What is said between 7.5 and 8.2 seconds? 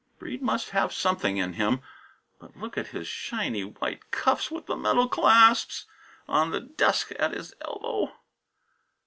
elbow!